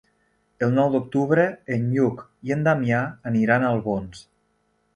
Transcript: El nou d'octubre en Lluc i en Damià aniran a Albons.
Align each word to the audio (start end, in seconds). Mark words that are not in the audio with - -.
El 0.67 0.71
nou 0.77 0.87
d'octubre 0.95 1.43
en 1.75 1.85
Lluc 1.97 2.25
i 2.49 2.55
en 2.57 2.65
Damià 2.69 3.05
aniran 3.33 3.67
a 3.69 3.73
Albons. 3.77 4.27